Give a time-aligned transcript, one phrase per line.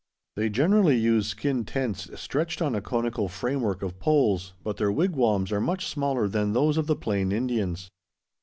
[0.35, 5.51] They generally use skin tents stretched on a conical framework of poles, but their wigwams
[5.51, 7.91] are much smaller than those of the Plain Indians.